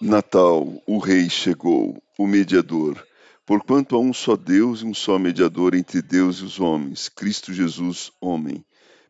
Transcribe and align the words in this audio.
Natal, 0.00 0.82
o 0.86 0.96
Rei 0.96 1.28
chegou, 1.28 2.02
o 2.18 2.26
mediador. 2.26 3.06
Porquanto 3.44 3.94
há 3.94 3.98
um 3.98 4.14
só 4.14 4.34
Deus 4.34 4.80
e 4.80 4.86
um 4.86 4.94
só 4.94 5.18
mediador 5.18 5.74
entre 5.74 6.00
Deus 6.00 6.38
e 6.38 6.44
os 6.44 6.58
homens, 6.58 7.10
Cristo 7.10 7.52
Jesus, 7.52 8.10
homem. 8.18 8.64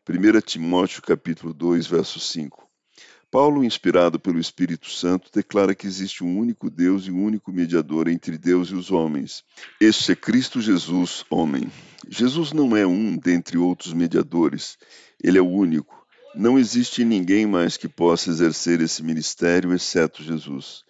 1 0.05 0.41
Timóteo 0.41 1.01
capítulo 1.01 1.53
2, 1.53 1.87
verso 1.87 2.19
5. 2.19 2.67
Paulo, 3.31 3.63
inspirado 3.63 4.19
pelo 4.19 4.37
Espírito 4.37 4.89
Santo, 4.89 5.29
declara 5.33 5.73
que 5.73 5.87
existe 5.87 6.25
um 6.25 6.37
único 6.37 6.69
Deus 6.69 7.07
e 7.07 7.11
um 7.11 7.23
único 7.23 7.53
mediador 7.53 8.09
entre 8.09 8.37
Deus 8.37 8.67
e 8.67 8.75
os 8.75 8.91
homens. 8.91 9.45
Este 9.79 10.11
é 10.11 10.15
Cristo 10.15 10.59
Jesus, 10.59 11.23
homem. 11.29 11.71
Jesus 12.09 12.51
não 12.51 12.75
é 12.75 12.85
um 12.85 13.15
dentre 13.15 13.57
outros 13.57 13.93
mediadores, 13.93 14.77
ele 15.23 15.37
é 15.37 15.41
o 15.41 15.47
único. 15.49 16.00
Não 16.33 16.57
existe 16.57 17.03
ninguém 17.03 17.45
mais 17.45 17.75
que 17.75 17.89
possa 17.89 18.29
exercer 18.29 18.79
esse 18.79 19.03
ministério 19.03 19.73
exceto 19.73 20.23
Jesus. 20.23 20.85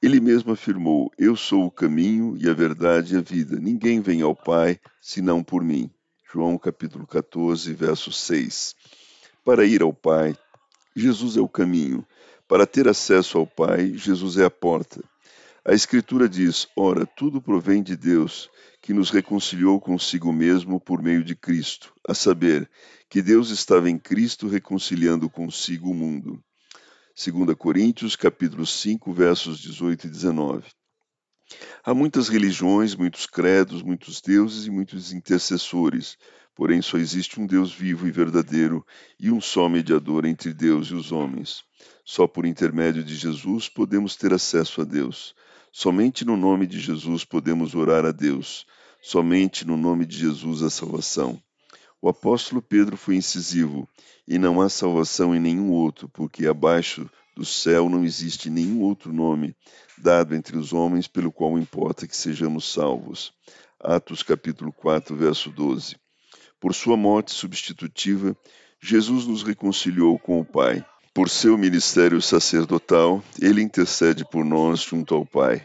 Ele 0.00 0.20
mesmo 0.20 0.52
afirmou: 0.52 1.10
Eu 1.18 1.36
sou 1.36 1.66
o 1.66 1.70
caminho 1.70 2.34
e 2.40 2.48
a 2.48 2.54
verdade 2.54 3.14
e 3.14 3.18
a 3.18 3.20
vida. 3.20 3.58
Ninguém 3.60 4.00
vem 4.00 4.22
ao 4.22 4.34
Pai 4.34 4.80
senão 5.00 5.42
por 5.42 5.62
mim. 5.62 5.90
João 6.32 6.56
capítulo 6.56 7.06
14, 7.06 7.72
verso 7.74 8.10
6. 8.10 8.74
Para 9.44 9.66
ir 9.66 9.82
ao 9.82 9.92
Pai, 9.92 10.34
Jesus 10.94 11.36
é 11.36 11.40
o 11.40 11.48
caminho. 11.48 12.04
Para 12.48 12.66
ter 12.66 12.88
acesso 12.88 13.36
ao 13.36 13.46
Pai, 13.46 13.92
Jesus 13.94 14.38
é 14.38 14.44
a 14.44 14.50
porta. 14.50 15.04
A 15.68 15.74
Escritura 15.74 16.28
diz: 16.28 16.68
Ora, 16.76 17.04
tudo 17.04 17.42
provém 17.42 17.82
de 17.82 17.96
Deus, 17.96 18.48
que 18.80 18.94
nos 18.94 19.10
reconciliou 19.10 19.80
consigo 19.80 20.32
mesmo 20.32 20.78
por 20.78 21.02
meio 21.02 21.24
de 21.24 21.34
Cristo, 21.34 21.92
a 22.08 22.14
saber, 22.14 22.70
que 23.10 23.20
Deus 23.20 23.50
estava 23.50 23.90
em 23.90 23.98
Cristo 23.98 24.46
reconciliando 24.46 25.28
consigo 25.28 25.90
o 25.90 25.94
mundo. 25.94 26.40
2 27.16 27.52
Coríntios, 27.58 28.14
capítulo 28.14 28.64
5, 28.64 29.12
versos 29.12 29.58
18 29.58 30.06
e 30.06 30.10
19. 30.10 30.68
Há 31.82 31.92
muitas 31.92 32.28
religiões, 32.28 32.94
muitos 32.94 33.26
credos, 33.26 33.82
muitos 33.82 34.20
deuses 34.20 34.66
e 34.66 34.70
muitos 34.70 35.12
intercessores, 35.12 36.16
porém 36.54 36.80
só 36.80 36.96
existe 36.96 37.40
um 37.40 37.46
Deus 37.46 37.74
vivo 37.74 38.06
e 38.06 38.12
verdadeiro 38.12 38.86
e 39.18 39.32
um 39.32 39.40
só 39.40 39.68
mediador 39.68 40.26
entre 40.26 40.54
Deus 40.54 40.88
e 40.90 40.94
os 40.94 41.10
homens. 41.10 41.64
Só 42.04 42.28
por 42.28 42.46
intermédio 42.46 43.02
de 43.02 43.16
Jesus 43.16 43.68
podemos 43.68 44.14
ter 44.14 44.32
acesso 44.32 44.80
a 44.80 44.84
Deus. 44.84 45.34
Somente 45.78 46.24
no 46.24 46.38
nome 46.38 46.66
de 46.66 46.80
Jesus 46.80 47.22
podemos 47.22 47.74
orar 47.74 48.06
a 48.06 48.10
Deus. 48.10 48.66
Somente 49.02 49.66
no 49.66 49.76
nome 49.76 50.06
de 50.06 50.16
Jesus 50.16 50.62
a 50.62 50.70
salvação. 50.70 51.38
O 52.00 52.08
apóstolo 52.08 52.62
Pedro 52.62 52.96
foi 52.96 53.16
incisivo, 53.16 53.86
e 54.26 54.38
não 54.38 54.62
há 54.62 54.70
salvação 54.70 55.34
em 55.34 55.38
nenhum 55.38 55.70
outro, 55.70 56.08
porque 56.08 56.46
abaixo 56.46 57.10
do 57.36 57.44
céu 57.44 57.90
não 57.90 58.04
existe 58.04 58.48
nenhum 58.48 58.80
outro 58.80 59.12
nome 59.12 59.54
dado 59.98 60.34
entre 60.34 60.56
os 60.56 60.72
homens 60.72 61.06
pelo 61.08 61.30
qual 61.30 61.58
importa 61.58 62.08
que 62.08 62.16
sejamos 62.16 62.72
salvos. 62.72 63.34
Atos 63.78 64.22
capítulo 64.22 64.72
4, 64.72 65.14
verso 65.14 65.50
12. 65.50 65.94
Por 66.58 66.74
sua 66.74 66.96
morte 66.96 67.32
substitutiva, 67.32 68.34
Jesus 68.80 69.26
nos 69.26 69.42
reconciliou 69.42 70.18
com 70.18 70.40
o 70.40 70.44
Pai. 70.44 70.82
Por 71.16 71.30
seu 71.30 71.56
ministério 71.56 72.20
sacerdotal, 72.20 73.24
ele 73.40 73.62
intercede 73.62 74.22
por 74.22 74.44
nós 74.44 74.80
junto 74.80 75.14
ao 75.14 75.24
Pai. 75.24 75.62